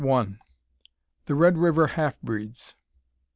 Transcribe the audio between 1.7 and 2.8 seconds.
half breeds.